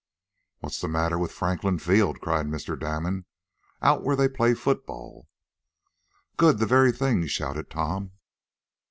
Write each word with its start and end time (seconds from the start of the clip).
"What's 0.61 0.81
the 0.81 0.87
matter 0.87 1.19
with 1.19 1.31
Franklin 1.31 1.77
Field?" 1.77 2.21
cried 2.21 2.47
Mr. 2.47 2.73
Damon. 2.75 3.25
"Out 3.83 4.01
where 4.03 4.15
they 4.15 4.27
play 4.27 4.55
football." 4.55 5.27
"Good! 6.37 6.57
The 6.57 6.65
very 6.65 6.91
thing!" 6.91 7.27
shouted 7.27 7.69
Tom. 7.69 8.11